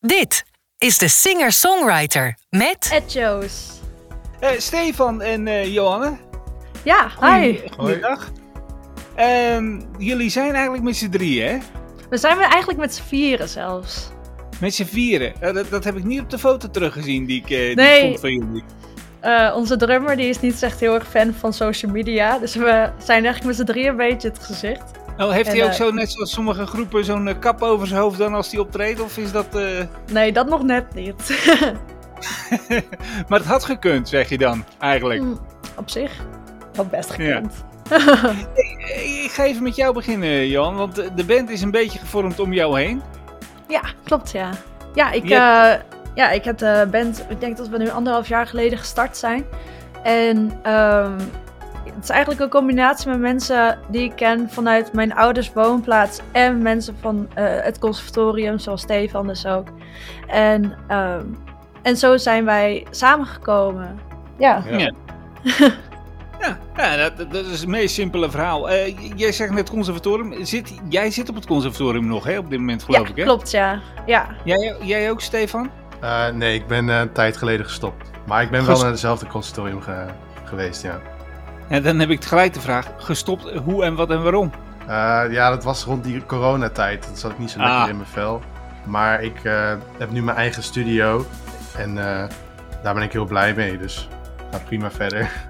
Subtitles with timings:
[0.00, 0.44] Dit
[0.78, 3.80] is de singer-songwriter met Ed Joos.
[4.40, 6.16] Eh, Stefan en eh, Johanne,
[6.84, 7.58] Ja, hi.
[7.76, 8.30] goeiedag.
[9.14, 11.58] Ehm, jullie zijn eigenlijk met z'n drieën, hè?
[12.10, 14.08] We zijn we eigenlijk met z'n vieren zelfs.
[14.60, 15.40] Met z'n vieren.
[15.40, 18.02] Eh, dat, dat heb ik niet op de foto teruggezien die ik, eh, die Nee.
[18.08, 18.64] vond van jullie.
[19.20, 22.38] Eh, onze drummer die is niet echt heel erg fan van social media.
[22.38, 24.90] Dus we zijn eigenlijk met z'n drieën een beetje het gezicht.
[25.18, 27.86] Oh, heeft En, hij ook eh, zo, net zoals sommige groepen, zo'n eh, kap over
[27.86, 29.00] zijn hoofd dan als hij optreedt?
[29.00, 29.54] Of is dat...
[29.56, 29.62] eh,
[30.12, 31.46] Nee, dat nog net niet.
[33.28, 35.20] maar het had gekund, zeg je dan, eigenlijk.
[35.22, 35.38] Mm,
[35.76, 36.12] Op zich.
[36.76, 37.54] Had best gekund.
[37.90, 42.40] Eh, Ik ga even met jou beginnen, Johan, want de- band is een beetje gevormd
[42.40, 43.02] om jou heen.
[43.68, 44.50] Ja, klopt ja.
[44.94, 45.28] Ja, ik,
[46.14, 49.44] ja, ik heb de band, ik denk dat we nu anderhalf jaar geleden gestart zijn.
[50.02, 51.18] En ehm,
[51.98, 56.20] het is eigenlijk een combinatie met mensen die ik ken vanuit mijn ouders woonplaats.
[56.32, 59.68] En mensen van eh, het conservatorium, zoals Stefan dus ook.
[60.26, 61.24] En, ehm,
[61.82, 63.98] en zo zijn wij samengekomen.
[64.38, 64.62] Ja.
[64.70, 64.92] Ja.
[66.40, 68.70] Ja, ja dat, dat is het meest simpele verhaal.
[68.70, 70.44] Eh, jij zegt net conservatorium.
[70.44, 73.22] Zit, jij zit op het conservatorium nog, hè, op dit moment, geloof ja, ik, hè?
[73.22, 73.80] klopt ja.
[74.06, 75.70] Ja, Jij, jij ook, Stefan?
[76.00, 78.10] Eh, nee, ik ben eh, een tijd geleden gestopt.
[78.26, 80.06] Maar ik ben wel naar dezelfde conservatorium ge-
[80.44, 81.00] geweest, ja.
[81.68, 84.50] En dan heb ik gelijk de vraag, gestopt, hoe en wat en waarom?
[84.86, 87.06] Eh, ja, dat was rond die coronatijd.
[87.08, 87.88] Dat zat ik niet zo lekker Ah.
[87.88, 88.40] in mijn vel.
[88.84, 91.26] Maar ik eh, heb nu mijn eigen studio.
[91.76, 92.28] En eh,
[92.82, 93.78] daar ben ik heel blij mee.
[93.78, 94.08] Dus
[94.50, 95.30] gaat prima verder.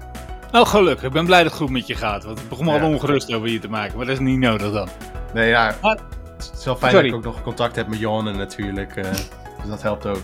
[0.51, 1.05] Oh, gelukkig.
[1.05, 2.23] Ik ben blij dat het goed met je gaat.
[2.23, 3.97] Want ik begon me al ongerust over je te maken.
[3.97, 4.87] Maar dat is niet nodig dan.
[5.33, 5.75] Nee, ja.
[5.81, 5.97] Maar-
[6.37, 7.09] Het is wel fijn Sorry.
[7.09, 8.95] dat ik ook nog contact heb met Jonne natuurlijk.
[8.95, 9.27] dus
[9.67, 10.21] dat helpt ook.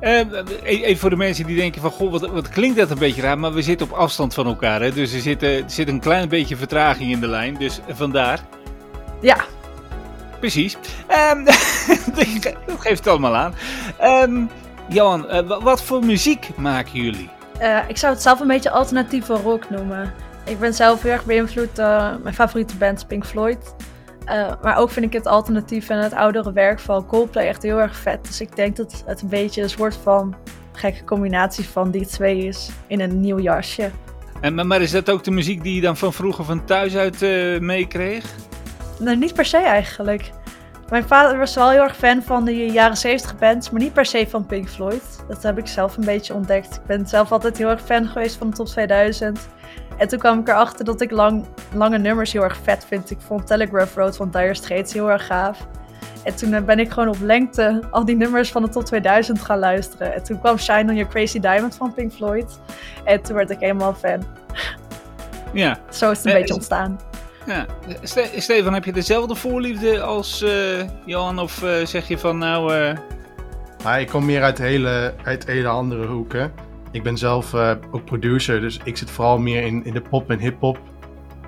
[0.00, 0.20] Eh,
[0.62, 3.38] even voor de mensen die denken van, goh, wat, wat klinkt dat een beetje raar.
[3.38, 4.92] Maar we zitten op afstand van elkaar, hè.
[4.92, 7.54] Dus er zit, eh, er zit een klein beetje vertraging in de lijn.
[7.58, 8.40] Dus vandaar.
[9.20, 9.36] ja.
[10.40, 10.76] Precies.
[11.06, 11.44] Ehm,
[12.66, 13.54] dat geeft het allemaal aan.
[13.98, 14.42] Ehm,
[14.88, 17.28] Johan, eh, wa- wat voor muziek maken jullie?
[17.58, 20.12] Eh, ik zou het zelf een beetje alternatieve rock noemen.
[20.44, 21.78] Ik ben zelf heel erg beïnvloed.
[21.78, 23.74] eh mijn favoriete band is Pink Floyd.
[24.24, 27.80] Eh, maar ook vind ik het alternatief en het oudere werk van Coldplay echt heel
[27.80, 28.26] erg vet.
[28.26, 30.34] Dus ik denk dat het een beetje een soort van
[30.72, 33.90] gekke combinatie van die twee is in een nieuw jasje.
[34.40, 37.22] En, maar- is dat ook de muziek die je dan van vroeger van thuis uit
[37.22, 38.24] eh, meekreeg?
[38.98, 40.30] Nou, niet per se eigenlijk.
[40.90, 44.06] Mijn vader was wel heel erg fan van de jaren 70 bands, maar niet per
[44.06, 45.24] se van Pink Floyd.
[45.28, 46.74] Dat heb ik zelf een beetje ontdekt.
[46.74, 49.48] Ik ben zelf altijd heel erg fan geweest van de top 2000.
[50.00, 51.44] En toen kwam ik erachter dat ik lang,
[51.74, 53.10] lange nummers heel erg vet vind.
[53.10, 55.66] Ik vond Telegraph Road van Dire Straits heel erg gaaf.
[56.24, 59.40] En toen eh, ben ik gewoon op lengte al die nummers van de top 2000
[59.40, 60.14] gaan luisteren.
[60.14, 62.60] En toen kwam Shine on Your Crazy Diamond van Pink Floyd.
[63.04, 64.24] En toen werd ik helemaal fan.
[65.52, 65.78] Ja.
[65.90, 67.00] Zo is het een Eh, beetje ontstaan.
[67.46, 67.66] ja.
[68.02, 70.50] Ste- Stefan, heb je dezelfde voorliefde als eh,
[71.04, 71.38] Johan?
[71.38, 72.74] Of eh, zeg je van nou...
[72.74, 72.96] eh,
[73.84, 76.52] Maar ik kom meer uit hele, uit hele andere hoeken.
[76.92, 80.30] Ik ben zelf eh, ook producer, dus ik zit vooral meer in, in de pop-
[80.30, 80.78] en hip-hop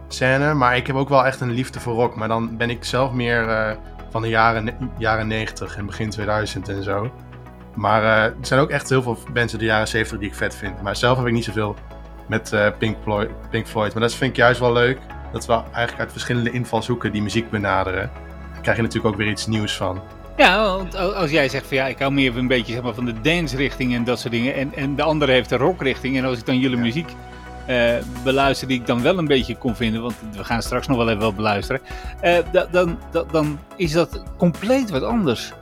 [0.08, 0.54] scène.
[0.54, 2.16] Maar ik heb ook wel echt een liefde voor rock.
[2.16, 3.76] Maar dan ben ik zelf meer eh,
[4.10, 7.12] van de jaren, jaren 90 en begin 2000 en zo.
[7.74, 10.54] Maar eh, er zijn ook echt heel veel uit de jaren 70 die ik vet
[10.54, 10.82] vind.
[10.82, 11.76] Maar zelf heb ik niet zoveel
[12.28, 13.92] met Pink, Floyd, Pink Floyd.
[13.92, 14.98] Maar dat vind ik juist wel leuk.
[15.32, 18.10] Dat we eigenlijk uit verschillende invalshoeken die muziek benaderen.
[18.52, 20.02] Daar krijg je natuurlijk ook weer iets nieuws van.
[20.36, 22.94] Ja, want al- als jij zegt van ja, ik hou meer een beetje zeg maar,
[22.94, 24.54] van de dance richting en dat soort dingen.
[24.54, 26.16] En, en de andere heeft de rock richting.
[26.16, 26.82] En als ik dan jullie Ja.
[26.82, 27.08] muziek
[27.66, 27.94] eh,
[28.24, 30.02] beluister die ik dan wel een beetje kon vinden.
[30.02, 31.80] Want we gaan straks nog wel even wel beluisteren.
[32.20, 35.52] eh, da- dan, da- dan is dat compleet wat anders.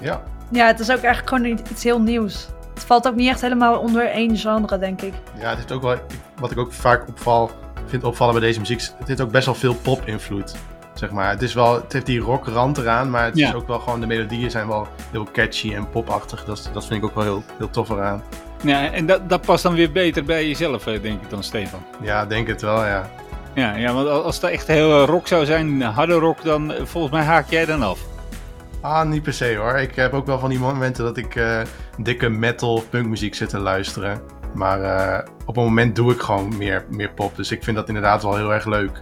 [0.00, 0.22] Ja,
[0.52, 2.48] Ja, het is ook eigenlijk gewoon iets iets heel nieuws.
[2.74, 5.12] Het valt ook niet echt helemaal onder één genre, denk ik.
[5.38, 5.96] Ja, het heeft ook wel,
[6.38, 7.50] wat ik ook vaak opval,
[7.86, 10.54] vind opvallen bij deze muziek, het heeft ook best wel veel pop-invloed.
[11.00, 11.30] Zeg maar.
[11.30, 13.48] Het, is wel, het heeft die rockrand eraan, maar het Ja.
[13.48, 16.44] is ook wel gewoon, de melodieën zijn wel heel catchy en popachtig.
[16.44, 18.22] Dat, dat vind ik ook wel heel, heel tof eraan.
[18.62, 21.80] Ja, en dat, dat past dan weer beter bij jezelf, eh, denk ik dan, Stefan.
[22.02, 23.10] Ja, denk het wel, ja.
[23.54, 26.72] Ja, ja want al- als het echt heel eh, rock zou zijn, harde rock, dan
[26.72, 27.98] eh, volgens mij haak jij dan af.
[28.80, 29.78] Ah, niet per se hoor.
[29.78, 31.60] Ik heb ook wel van die momenten dat ik eh,
[31.98, 34.20] dikke metal of punkmuziek zit te luisteren.
[34.54, 37.36] Maar eh, op een moment doe ik gewoon meer, meer pop.
[37.36, 38.98] Dus ik vind dat inderdaad wel heel erg leuk.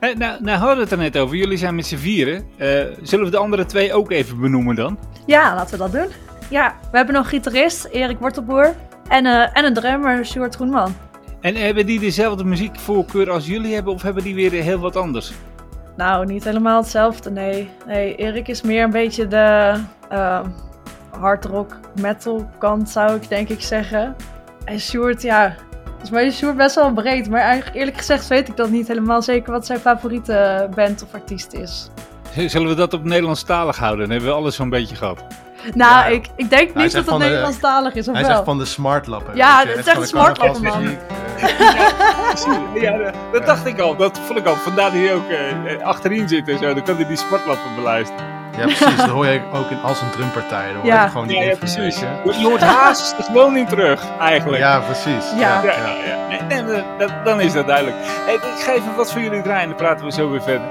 [0.00, 1.36] Eh, nou, nou hadden we het er net over.
[1.36, 2.44] Jullie zijn met z'n vieren.
[2.56, 4.98] Eh, zullen we de andere twee ook even benoemen dan?
[5.26, 6.08] Ja, laten we dat doen.
[6.50, 8.74] Ja, we hebben nog gitarist, Erik Wortelboer.
[9.08, 10.94] En, eh, en een drummer, Stuart Groenman.
[11.40, 15.32] En hebben die dezelfde muziekvoorkeur als jullie hebben, of hebben die weer heel wat anders?
[15.96, 17.70] Nou, niet helemaal hetzelfde, nee.
[17.86, 19.74] Nee, Erik is meer een beetje de
[20.08, 20.40] eh,
[21.10, 24.16] hard rock metal kant, zou ik denk ik zeggen.
[24.64, 25.54] En Stuart, ja,
[26.02, 27.30] volgens mij is Stuart best wel breed.
[27.30, 31.14] Maar eigenlijk eerlijk gezegd weet ik dat niet helemaal zeker wat zijn favoriete band of
[31.14, 31.90] artiest is.
[32.46, 34.00] Zullen we dat op Nederlandstalig houden?
[34.00, 35.24] Dan hebben we alles zo'n beetje gehad.
[35.74, 38.32] Nou, Ja, ik, ik denk niet dat de- Nederlandstalig is, of Hij wel?
[38.32, 39.36] zegt van de smartlappen.
[39.36, 40.98] Ja, weet je, het echt zegt de smartlappen, carnavalsmuziek,
[42.74, 42.82] eh.
[42.82, 43.96] Ja, dat- dat dacht ik al.
[43.96, 44.54] Dat vond ik al.
[44.54, 46.74] Vandaar dat hij ook eh, eh, achterin zit en zo.
[46.74, 48.40] Dan kan hij die smartlappen beluisteren.
[48.56, 48.96] Ja, precies.
[48.96, 50.66] Dat hoor je ook in als een drumpartij.
[50.66, 51.02] Dan hoor Ja.
[51.04, 51.98] je gewoon die Ja, ja, precies.
[52.00, 52.06] je.
[52.38, 54.62] Je hoort haast gewoon in terug, eigenlijk.
[54.62, 55.30] Ja, precies.
[55.38, 55.62] Ja.
[55.62, 56.46] Ja, ja, ja.
[56.48, 57.96] Nee, nee, dat- dan is dat duidelijk.
[58.04, 60.66] Hey, ik ga even wat voor jullie draaien, dan praten we zo weer verder.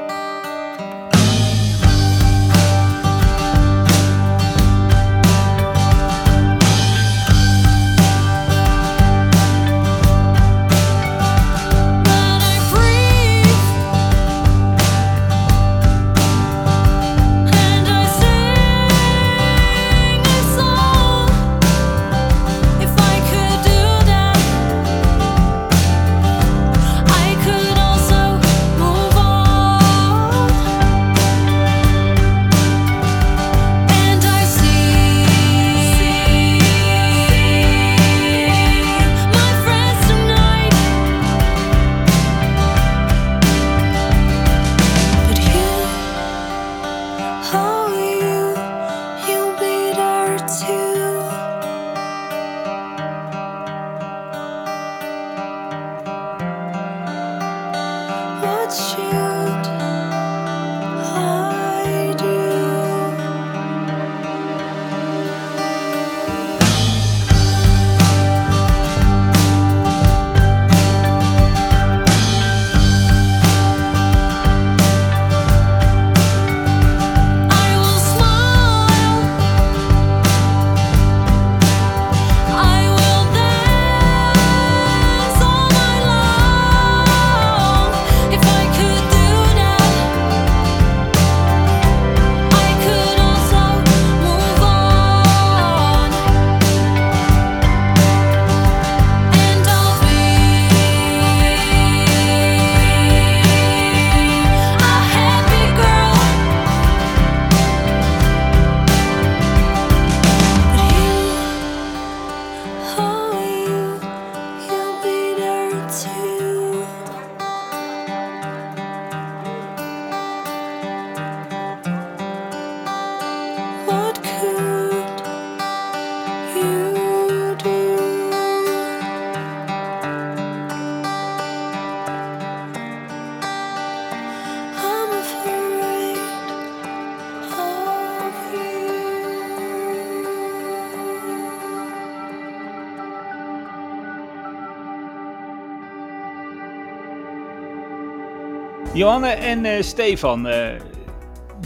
[149.01, 150.79] Johanne en eh, Stefan, eh,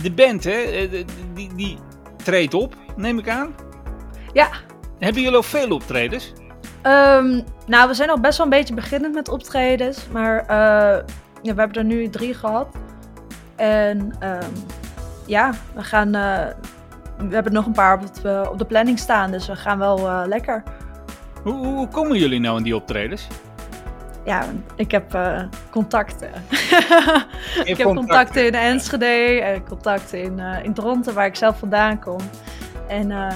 [0.01, 1.77] de band, hè, eh, die, die
[2.23, 3.55] treedt op, neem ik aan.
[4.33, 4.47] Ja.
[4.99, 6.33] Hebben jullie ook veel optredens?
[6.81, 10.07] Ehm, nou, we zijn al best wel een beetje beginnend met optredens.
[10.11, 10.45] Maar
[11.41, 12.67] ja, we hebben er nu drie gehad.
[13.55, 14.51] En ehm,
[15.25, 16.11] ja, we gaan...
[17.17, 19.31] we hebben nog een paar op, het, op de planning staan.
[19.31, 20.63] Dus we gaan wel lekker.
[21.43, 23.27] Hoe, hoe hoe komen jullie nou in die optredens?
[24.25, 24.43] Ja,
[24.75, 25.41] ik heb eh,
[25.71, 26.29] contacten.
[27.63, 31.99] Ik heb contacten in Enschede en contacten in, eh in Dronten, waar ik zelf vandaan
[31.99, 32.17] kom.
[32.87, 33.27] En, eh,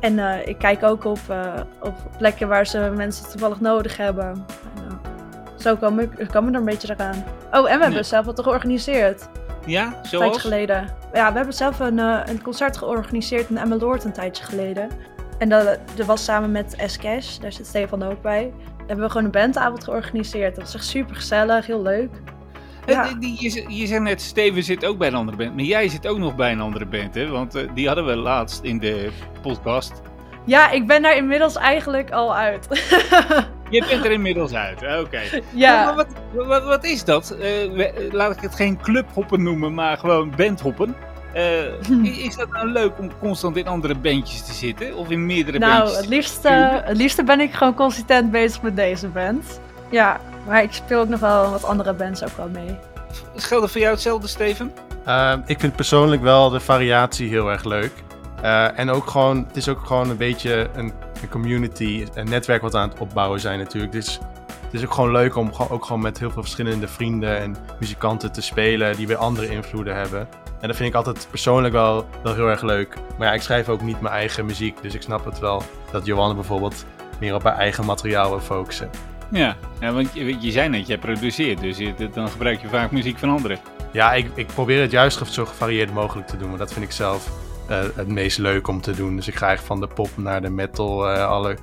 [0.00, 4.26] en eh, ik kijk ook op, eh, op plekken waar ze mensen toevallig nodig hebben.
[4.28, 4.94] En, eh,
[5.56, 7.24] zo komen ik- er een beetje eraan.
[7.52, 9.28] Oh, en we hebben zelf wat georganiseerd.
[9.66, 10.88] Ja, Een tijdje geleden.
[11.12, 14.88] Ja, we hebben zelf een, eh, een concert georganiseerd in Emmeloord een tijdje geleden.
[15.38, 18.52] En dat, dat was samen met S-Cash, daar zit Stefan ook bij.
[18.88, 20.54] Hebben we gewoon een bandavond georganiseerd.
[20.54, 22.10] Dat was echt super gezellig, heel leuk.
[22.86, 23.16] Eh, Ja.
[23.20, 25.54] je, je zei net, Steven zit ook bij een andere band.
[25.54, 27.28] Maar jij zit ook nog bij een andere band, hè?
[27.28, 29.08] Want eh, die hadden we laatst in de
[29.42, 29.92] podcast.
[30.44, 32.66] Ja, ik ben daar inmiddels eigenlijk al uit.
[33.70, 35.20] Je bent er inmiddels uit, oké.
[35.32, 37.30] Maar ja, wat, wat, wat is dat?
[37.30, 37.38] Eh,
[37.72, 40.94] we- laat ik het geen clubhoppen noemen, maar gewoon bandhoppen.
[41.32, 44.96] Eh, is dat nou leuk om constant in andere bandjes te zitten?
[44.96, 45.96] Of in meerdere nou, bandjes?
[45.96, 49.60] het liefste, het liefste ben ik gewoon consistent bezig met deze band.
[49.90, 52.78] Ja, maar ik speel ook nog wel wat andere bands ook wel mee.
[53.36, 54.72] Geldt dat voor jou hetzelfde, Steven?
[55.04, 57.92] Eh, ik vind persoonlijk wel de variatie heel erg leuk.
[58.42, 60.92] Eh, en ook gewoon, het is ook gewoon een beetje een,
[61.22, 63.92] een community, een netwerk wat we aan het opbouwen zijn natuurlijk.
[63.92, 64.18] Dus
[64.70, 68.32] het is ook gewoon leuk om ook gewoon met heel veel verschillende vrienden en muzikanten
[68.32, 70.28] te spelen die weer andere invloeden hebben.
[70.60, 72.96] En dat vind ik altijd persoonlijk wel, wel heel erg leuk.
[73.18, 76.06] Maar ja, ik schrijf ook niet mijn eigen muziek, dus ik snap het wel dat
[76.06, 76.84] Johanne bijvoorbeeld
[77.20, 78.90] meer op haar eigen materiaal wil focussen.
[79.30, 82.90] Ja, ja want je, je zei net, jij produceert, dus je, dan gebruik je vaak
[82.90, 83.58] muziek van anderen.
[83.92, 86.92] Ja, ik, ik probeer het juist zo gevarieerd mogelijk te doen, maar dat vind ik
[86.92, 87.30] zelf
[87.68, 89.16] eh, het meest leuk om te doen.
[89.16, 91.56] Dus ik ga echt van de pop naar de metal eh, alle,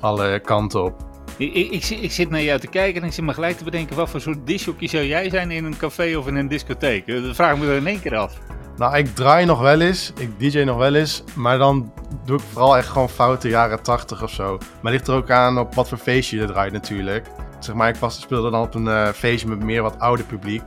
[0.00, 1.06] alle kanten op.
[1.38, 3.96] Ik, ik, ik, zit- naar jou te kijken en ik zit me gelijk te bedenken...
[3.96, 7.06] wat voor soort disjockey zou jij zijn in een café of in een discotheek?
[7.06, 8.32] Eh, Dat vraag ik me er in één keer af.
[8.76, 11.92] Nou, ik draai nog wel eens, ik DJ nog wel eens, maar dan
[12.24, 14.58] doe ik vooral echt gewoon foute jaren 80 of zo.
[14.80, 17.26] Maar ligt er ook aan op wat voor feestje je draait natuurlijk.
[17.58, 20.62] Zeg maar, ik was, speelde dan op een eh, feestje met meer wat ouder publiek.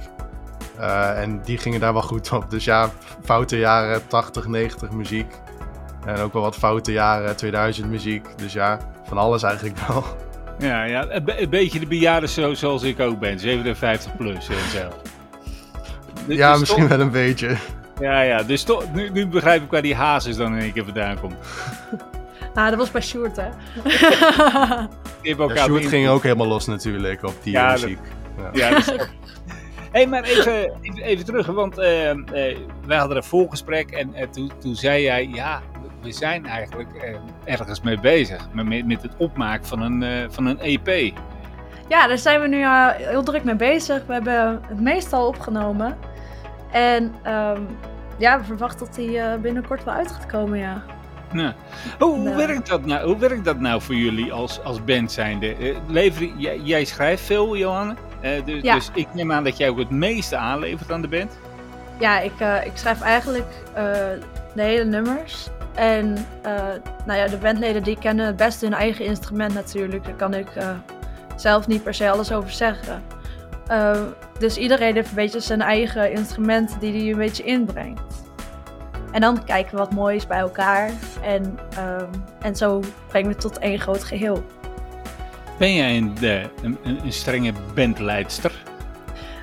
[0.78, 2.50] Eh, en die gingen daar wel goed op.
[2.50, 2.90] Dus ja,
[3.24, 5.34] foute jaren 80, 90 muziek.
[6.06, 8.26] En ook wel wat foute jaren 2000 muziek.
[8.38, 10.04] Dus ja, van alles eigenlijk wel.
[10.60, 13.40] Ja, ja een, be- een beetje de bejaarden zo, zoals ik ook ben.
[13.40, 14.88] 57 plus en zo.
[16.28, 17.56] Dus- Ja, dus misschien toch- wel een beetje.
[18.00, 20.84] Ja, ja, dus toch, nu, nu begrijp ik waar die hazes dan in één keer
[20.86, 21.36] vandaan komt.
[22.56, 23.48] Ah, dat was bij Sjoerd, hè?
[25.22, 28.00] Ja, elkaar Sjoerd ging ook helemaal los natuurlijk op die Ja, eh, dat- muziek.
[28.38, 28.50] Ja.
[28.54, 28.94] Ja, dat is
[29.92, 32.18] hey, maar even, even, even terug, want eh, eh,
[32.86, 35.62] wij hadden een voorgesprek en toen, toen zei jij, ja,
[36.02, 40.46] we zijn eigenlijk eh, ergens mee bezig, met, met- het opmaken van een, eh, van
[40.46, 41.14] een EP.
[41.88, 44.06] Ja, daar zijn we nu eh, heel druk mee bezig.
[44.06, 45.98] We hebben het meestal opgenomen.
[46.72, 47.62] En ehm,
[48.18, 50.84] ja, we verwachten dat die eh, binnenkort wel uit gaat komen, ja.
[51.32, 51.54] Nou,
[52.00, 55.76] hoe, hoe, werkt dat nou, hoe werkt dat nou voor jullie als, als band zijnde?
[55.88, 57.96] Lever, jij, jij schrijft veel, Johanne,
[58.46, 58.74] dus, Ja.
[58.76, 61.38] dus ik neem aan dat jij ook het meeste aanlevert aan de band.
[62.00, 62.32] Ja, ik,
[62.64, 63.48] ik schrijf eigenlijk
[64.54, 65.48] de hele nummers.
[65.76, 66.54] En eh,
[67.06, 70.04] nou ja, de bandleden die kennen het beste hun eigen instrument natuurlijk.
[70.04, 70.70] Daar kan ik eh,
[71.36, 73.04] zelf niet per se alles over zeggen.
[73.68, 74.02] Eh,
[74.40, 78.02] dus iedereen heeft een beetje zijn eigen instrument die hij een beetje inbrengt.
[79.12, 80.92] En dan kijken we wat moois bij elkaar.
[81.22, 81.60] En,
[82.42, 84.44] en zo brengen we het tot één groot geheel.
[85.58, 88.64] Ben jij een, een strenge bandleidster?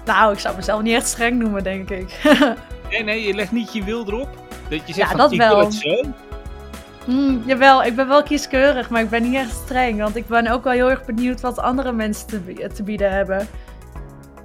[0.05, 2.21] Nou, ik zou mezelf niet echt streng noemen, denk ik.
[2.91, 4.48] Nee, nee, je legt niet je wil erop?
[4.71, 5.59] Dat je zegt Ja, dat ik wel.
[5.59, 6.03] het zo?
[7.05, 9.99] Hmm, jawel, ik ben wel kieskeurig, maar ik ben niet echt streng.
[10.01, 13.49] Want ik ben ook wel heel erg benieuwd wat andere mensen te, te bieden hebben.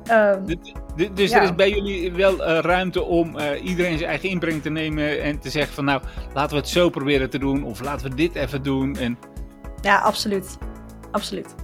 [0.05, 0.39] Ehm,
[1.13, 1.37] Dus Ja.
[1.37, 5.21] er is bij jullie wel eh, ruimte om eh, iedereen zijn eigen inbreng te nemen
[5.21, 6.01] en te zeggen van nou,
[6.33, 8.95] laten we het zo proberen te doen of laten we dit even doen.
[8.97, 9.17] En,
[9.81, 10.57] ja, absoluut.
[11.11, 11.55] Absoluut.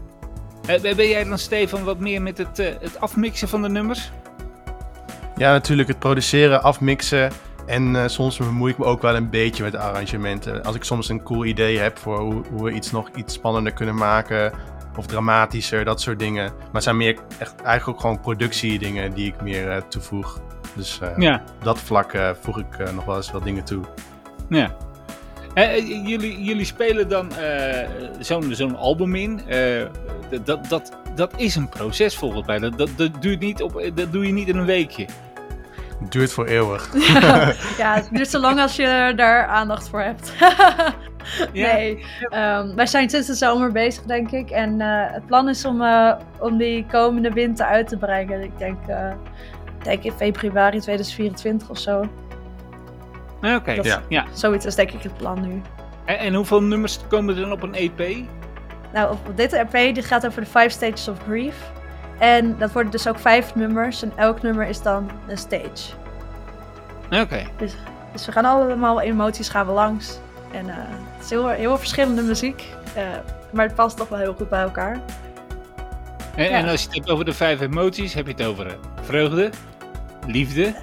[0.67, 4.11] eh, ben jij dan Stefan wat meer met het, eh, het afmixen van de nummers?
[5.37, 7.31] Ja, natuurlijk het produceren, afmixen.
[7.69, 10.63] En eh, soms bemoei ik me ook wel een beetje met de arrangementen.
[10.63, 13.73] Als ik soms een cool idee heb voor hoe, hoe we iets nog iets spannender
[13.73, 14.51] kunnen maken.
[14.97, 16.51] Of dramatischer, dat soort dingen.
[16.57, 20.41] Maar het zijn meer echt eigenlijk ook gewoon productiedingen die ik meer eh, toevoeg.
[20.75, 23.83] Dus eh, Ja, op dat vlak voeg ik nog wel eens wat dingen toe.
[24.49, 24.75] ja.
[26.05, 27.31] Jullie, jullie spelen dan
[28.19, 29.41] zo'n zo'n album in.
[30.43, 32.59] Dat, dat, dat is een proces volgens mij.
[32.59, 35.05] Dat, dat, dat, duurt niet op, dat doe je niet in een weekje.
[36.00, 36.89] Het duurt voor eeuwig.
[37.77, 40.34] ja, het duurt zo lang als je daar aandacht voor hebt.
[41.53, 41.74] Ja.
[41.74, 44.50] Nee, ehm, wij zijn sinds de zomer bezig, denk ik.
[44.50, 48.41] En eh, het plan is om, eh, om die komende winter uit te brengen.
[48.44, 49.10] Ik denk, eh,
[49.77, 52.03] ik denk in februari 2024 of zo.
[53.41, 54.01] Oké, Dat- ja.
[54.10, 54.25] ja.
[54.34, 55.62] Zoiets is denk ik het plan nu.
[56.06, 58.00] En, en hoeveel nummers komen er dan op een EP?
[58.94, 61.72] Nou, op dit EP die gaat over de Five Stages of Grief.
[62.19, 64.01] En dat worden dus ook vijf nummers.
[64.03, 65.93] En elk nummer is dan een stage.
[67.21, 67.43] Oké.
[68.11, 70.19] Dus we gaan allemaal emoties gaan we langs.
[70.51, 70.75] En eh,
[71.15, 72.63] het is heel, heel verschillende muziek.
[72.95, 73.03] eh,
[73.51, 74.99] maar het past toch wel heel goed bij elkaar.
[76.35, 76.49] En, Ja.
[76.49, 79.49] en als je het hebt over de vijf emoties, heb je het over eh, vreugde,
[80.27, 80.73] liefde.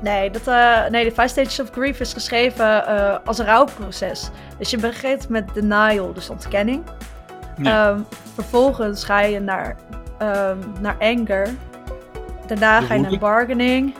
[0.00, 0.44] Nee, dat,
[0.90, 2.84] nee, de Five Stages of Grief is geschreven
[3.24, 4.30] als een rouwproces.
[4.58, 6.82] Dus je begint met denial, dus ontkenning.
[7.62, 7.98] Ehm,
[8.34, 9.76] vervolgens ga je naar,
[10.18, 11.48] ehm, naar anger.
[12.46, 13.94] Daarna De ga je naar bargaining,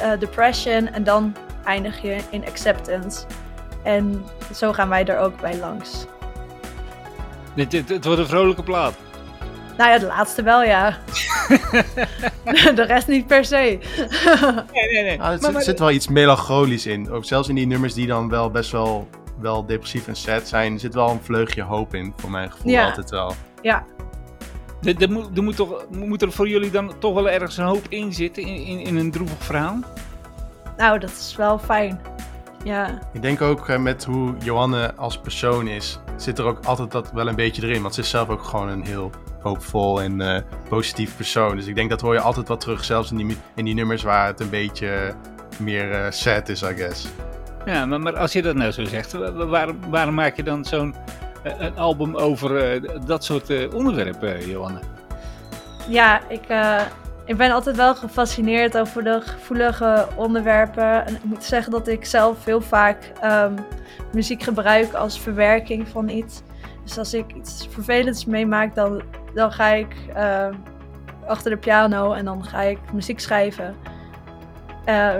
[0.00, 3.24] eh, depression en dan eindig je in acceptance.
[3.82, 4.24] En
[4.54, 6.06] zo gaan wij er ook bij langs.
[7.54, 8.94] Dit, dit, het wordt een vrolijke plaat.
[9.76, 10.98] Nou ja, de laatste wel, ja.
[12.74, 13.56] de rest niet per se.
[14.72, 15.20] Nee, nee, nee.
[15.20, 17.10] Ah, er Maar- zit, maar- zit wel iets melancholisch in.
[17.10, 19.08] Ook zelfs in die nummers die dan wel best wel,
[19.40, 22.84] wel depressief en sad zijn, zit wel een vleugje hoop in, voor mijn gevoel Ja.
[22.86, 23.34] altijd wel.
[23.62, 23.84] ja,
[24.86, 27.64] Er, er moet, er moet, toch, moet er voor jullie dan toch wel ergens een
[27.64, 29.78] hoop in zitten in, in, in een droevig verhaal?
[30.76, 32.00] nou, dat is wel fijn.
[32.64, 36.90] Ja, Ik denk ook eh, met hoe Johanne als persoon is, zit er ook altijd
[36.92, 37.82] dat wel een beetje erin.
[37.82, 41.56] Want ze is zelf ook gewoon een heel hoopvol en eh, positief persoon.
[41.56, 44.02] Dus ik denk dat hoor je altijd wel terug, zelfs in die, in die nummers
[44.02, 45.14] waar het een beetje
[45.58, 47.06] meer eh, sad is, I guess.
[47.66, 50.42] Ja, maar, maar als je dat nou zo zegt, wa- wa- waarom, waarom maak je
[50.42, 51.00] dan zo'n eh,
[51.58, 54.80] een album over eh, dat soort eh, onderwerpen, Johanne?
[55.88, 56.80] ja ik, eh,
[57.24, 61.06] ik ben altijd wel gefascineerd over de gevoelige onderwerpen.
[61.06, 63.54] En ik moet zeggen dat ik zelf heel vaak ehm,
[64.12, 66.42] muziek gebruik als verwerking van iets.
[66.84, 69.02] Dus als ik iets vervelends meemaak, dan,
[69.34, 69.94] dan ga ik
[71.26, 73.76] achter de piano en dan ga ik muziek schrijven.
[74.86, 75.14] Eh,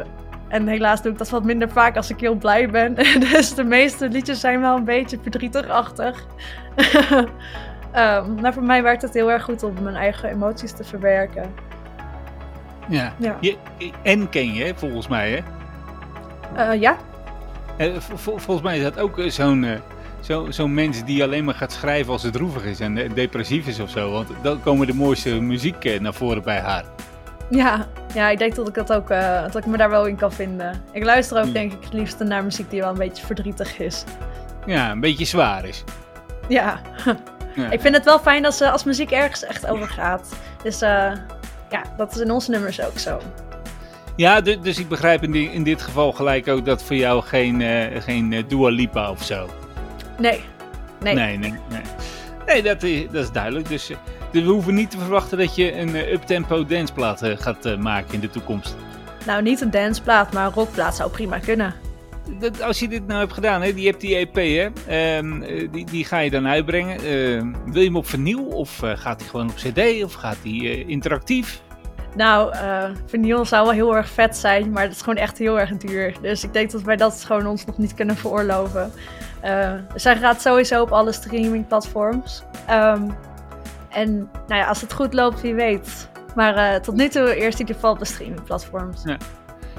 [0.48, 2.94] en helaas doe ik dat wat minder vaak als ik heel blij ben.
[3.30, 6.26] dus de meeste liedjes zijn wel een beetje verdrietigachtig.
[7.92, 11.54] Ehm, maar voor mij werkt het heel erg goed om mijn eigen emoties te verwerken.
[12.88, 13.12] Ja.
[13.18, 13.36] Ja.
[13.40, 13.56] Je,
[14.02, 15.38] en ken je, volgens mij, hè?
[16.72, 16.96] Eh, ja,
[17.76, 19.70] Eh, vol- vol- volgens mij is dat ook eh, zo'n eh,
[20.20, 23.80] zo, zo'n mens die alleen maar gaat schrijven als het droevig is en depressief is
[23.80, 24.10] of zo.
[24.10, 26.84] Want dan komen de mooiste muziek naar voren bij haar.
[27.50, 30.16] Ja, ja, ik denk dat ik dat ook eh, dat ik me daar wel in
[30.16, 30.82] kan vinden.
[30.92, 31.52] Ik luister ook Hmm.
[31.52, 34.04] denk ik het liefste naar muziek die wel een beetje verdrietig is.
[34.66, 35.84] Ja, een beetje zwaar is.
[36.48, 36.80] Ja,
[37.54, 37.70] Ja.
[37.70, 40.34] ik vind het wel fijn als, eh, als muziek ergens echt over gaat.
[40.62, 41.12] Dus eh,
[41.70, 43.20] ja, dat is in onze nummers ook zo.
[44.16, 47.22] Ja, du- dus ik begrijp in, die, in dit geval gelijk ook dat voor jou
[47.22, 49.48] geen, eh, geen Dua Lipa of zo.
[50.18, 50.44] Nee,
[51.00, 51.14] nee.
[51.14, 51.80] Nee, nee, nee.
[52.46, 53.68] Nee, dat is, dat is duidelijk.
[53.68, 53.90] Dus
[54.44, 58.14] we hoeven niet te verwachten dat je een eh, uptempo danceplaat eh, gaat eh, maken
[58.14, 58.76] in de toekomst.
[59.26, 61.74] Nou, niet een danceplaat, maar een rockplaat zou prima kunnen.
[62.38, 65.68] Dat, als je dit nou hebt gedaan, hè, die hebt die EP, hè, ehm, eh,
[65.72, 66.96] die, die ga je dan uitbrengen.
[66.96, 70.84] Ehm, wil je hem op vinyl of gaat hij gewoon op CD of gaat hij
[70.86, 71.62] interactief?
[72.16, 72.54] Nou,
[73.06, 76.14] vinyl zou wel heel erg vet zijn, maar dat is gewoon echt heel erg duur.
[76.22, 78.92] Dus ik denk dat wij dat gewoon ons nog niet kunnen veroorloven.
[79.94, 82.42] Zij gaat sowieso op alle streamingplatforms.
[82.66, 83.08] Ehm,
[83.96, 86.08] en nou ja, als het goed loopt, wie weet.
[86.34, 89.02] Maar eh, tot nu toe eerst in ieder geval op de streamingplatforms.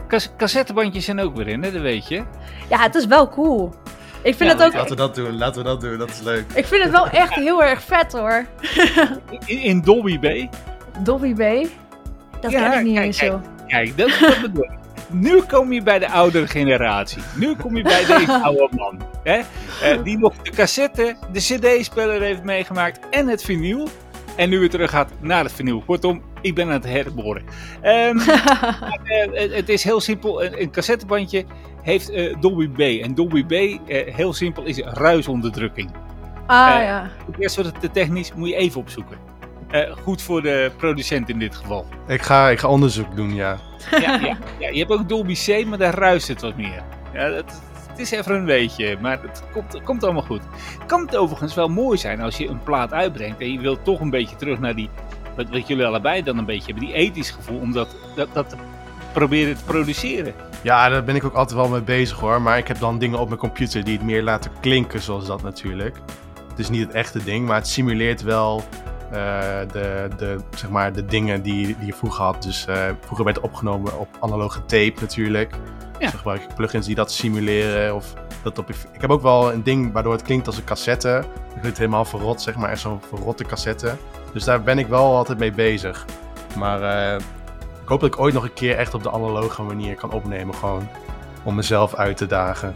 [0.07, 2.23] Cas- cassettebandjes zijn ook weer in, hè, dat weet je.
[2.69, 3.73] Ja, het is wel cool.
[4.23, 6.19] Ik vind, Ja, het ook, Laten we dat doen, laten we dat doen, dat is
[6.21, 6.45] leuk.
[6.53, 8.45] ik vind het wel echt heel erg vet hoor.
[9.45, 10.49] In, in Dolby B.
[11.03, 11.67] Dolby B.
[12.41, 13.41] Dat Ja, ken ik niet eens zo.
[13.67, 14.69] Kijk, dat, dat bedoel ik.
[15.09, 17.21] Nu kom je bij de oudere generatie.
[17.35, 19.01] Nu kom je bij deze oude man.
[19.23, 19.41] Hè?
[19.81, 23.87] eh, die nog de cassette, de cd-speler heeft meegemaakt en het vinyl.
[24.37, 25.83] En nu weer terug gaat naar het vinyl.
[25.85, 27.43] Kortom, ik ben aan het herboren.
[27.81, 30.43] Ehm, maar, eh, het- is heel simpel.
[30.43, 31.45] Een, een cassettebandje
[31.81, 32.79] heeft eh, Dolby B.
[33.03, 35.91] En Dolby B, eh, heel simpel, is ruisonderdrukking.
[36.47, 37.09] ah ja.
[37.39, 39.17] Eerst wordt het te technisch, moet je even opzoeken.
[39.71, 41.85] Eh, goed voor de producent in dit geval.
[42.07, 43.57] Ik ga, ik ga onderzoek doen, ja.
[43.91, 46.83] Ja, ja, ja, je hebt ook Dolby C, maar daar ruist het wat meer.
[47.13, 47.61] Ja, het,
[47.97, 50.41] het is even een beetje, maar het komt, komt allemaal goed.
[50.85, 53.99] Kan het overigens wel mooi zijn als je een plaat uitbrengt en je wilt toch
[53.99, 54.89] een beetje terug naar die,
[55.35, 58.49] wat, wat jullie allebei dan een beetje hebben, die ethisch gevoel, om dat, dat, dat
[58.49, 58.55] te
[59.13, 60.33] proberen te produceren.
[60.61, 62.41] Ja, daar ben ik ook altijd wel mee bezig hoor.
[62.41, 65.41] Maar ik heb dan dingen op mijn computer die het meer laten klinken zoals dat
[65.41, 65.97] natuurlijk.
[66.49, 68.63] Het is niet het echte ding, maar het simuleert wel
[69.11, 72.43] de, de, zeg maar, de dingen die, die je vroeger had.
[72.43, 75.53] Dus eh, vroeger werd opgenomen op analoge tape natuurlijk.
[75.99, 76.05] Ja.
[76.05, 77.95] Dus gebruik ik plugins die dat simuleren.
[77.95, 81.07] Of dat op ik heb ook wel een ding waardoor het klinkt als een cassette.
[81.07, 83.95] Het klinkt helemaal verrot, zeg maar, echt zo'n verrotte cassette.
[84.33, 86.05] Dus daar ben ik wel altijd mee bezig.
[86.57, 87.19] Maar eh,
[87.81, 90.55] ik hoop dat ik ooit nog een keer echt op de analoge manier kan opnemen.
[90.55, 90.87] Gewoon
[91.43, 92.73] om mezelf uit te dagen.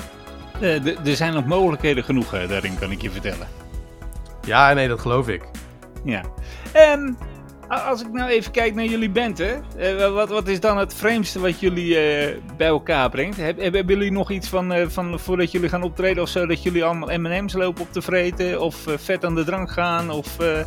[0.60, 3.48] Eh, er zijn nog mogelijkheden genoeg eh, daarin, kan ik je vertellen.
[4.46, 5.44] Ja, nee, dat geloof ik.
[6.04, 6.22] Ja.
[6.72, 7.12] Ehm,
[7.72, 9.54] a- als ik nou even kijk naar jullie band, hè?
[9.78, 13.38] eh, wat, wat is dan het vreemdste wat jullie eh, bij elkaar brengt?
[13.38, 16.46] Heb, heb- hebben jullie nog iets van, eh, van voordat jullie gaan optreden of zo,
[16.46, 18.62] dat jullie allemaal M&M's lopen op te vreten?
[18.62, 20.10] Of eh, vet aan de drank gaan?
[20.10, 20.60] Of eh,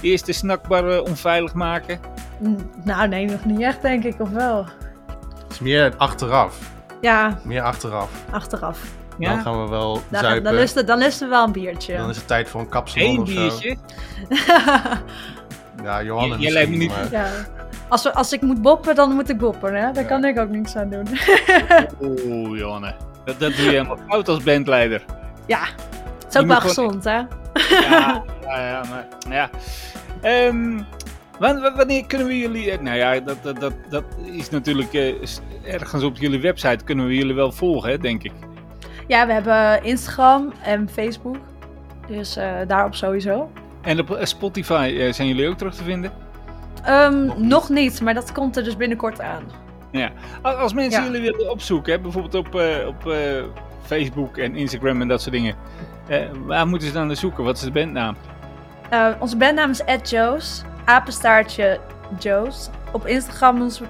[0.00, 2.00] eerst de snackbar onveilig maken?
[2.84, 4.64] Nou, nee, nog niet echt, denk ik, of wel?
[5.42, 6.58] Het is meer achteraf.
[7.00, 8.10] Ja, Meer achteraf.
[8.30, 8.80] achteraf.
[9.18, 9.30] Ja?
[9.30, 10.54] Dan gaan we wel Dan, dan, zuipen.
[10.54, 11.96] lusten, dan lusten we wel een biertje.
[11.96, 13.34] Dan is het tijd voor een kapsalon Eén of zo.
[13.40, 13.76] biertje?
[15.82, 17.26] Ja, Johanna J- jij lijkt me niet- maar- ja.
[17.88, 19.92] als, we, als ik moet boppen, dan moet ik boppen, hè?
[19.92, 20.08] Daar Ja.
[20.08, 21.06] kan ik ook niks aan doen.
[22.26, 22.94] Oeh, Jonne.
[23.24, 25.04] Dat, dat doe je helemaal fout als bandleider.
[25.46, 25.58] ja,
[26.24, 27.16] het is ook wel gewoon- gezond, hè?
[27.16, 29.50] Ja, ja, ja, maar ja.
[30.22, 30.80] Ehm,
[31.38, 32.70] wan- wa- wanneer kunnen we jullie...
[32.70, 35.14] eh, Nou ja, dat, dat, dat, dat is natuurlijk eh,
[35.64, 38.32] ergens op jullie website kunnen we jullie wel volgen, hè, denk ik.
[39.06, 41.36] Ja, we hebben Instagram en Facebook.
[42.08, 43.50] Dus eh, daarop sowieso.
[43.82, 46.12] En op eh, Spotify eh, zijn jullie ook terug te vinden.
[46.84, 48.00] Ehm, Nog nog, niet.
[48.00, 49.42] maar dat komt er dus binnenkort aan.
[50.42, 51.10] Al- Als mensen Ja.
[51.10, 52.54] jullie willen opzoeken, hè, bijvoorbeeld op,
[52.88, 53.12] op
[53.82, 55.54] Facebook en Instagram en dat soort dingen.
[56.46, 57.44] waar moeten ze dan naar zoeken?
[57.44, 58.16] Wat is de bandnaam?
[59.18, 60.62] Onze bandnaam is Joe's.
[60.84, 61.80] Apenstaartje
[62.18, 62.70] Joe's.
[62.92, 63.84] Op Instagram onze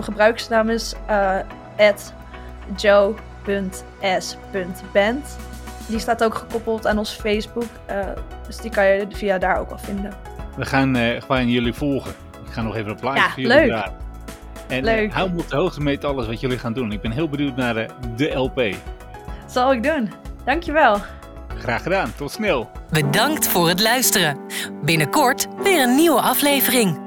[0.00, 1.36] gebruikersnaam is eh
[3.46, 5.36] joe.s.band.
[5.86, 7.64] Die staat ook gekoppeld aan ons Facebook.
[7.86, 7.96] eh,
[8.46, 10.12] dus die kan je via daar ook wel vinden.
[10.56, 12.10] We gaan eh, gewoon jullie volgen.
[12.46, 13.66] Ik ga nog even een plaatje Ja, voor jullie leuk.
[13.68, 13.92] draaien.
[14.68, 15.08] En Leuk.
[15.10, 16.92] eh, hou me op de hoogte met alles wat jullie gaan doen.
[16.92, 18.74] Ik ben heel benieuwd naar de, de LP.
[19.46, 20.12] Zal ik doen.
[20.44, 20.98] Dankjewel.
[21.58, 22.70] Graag gedaan, tot snel.
[22.90, 24.38] Bedankt voor het luisteren.
[24.84, 26.98] Binnenkort weer een nieuwe aflevering.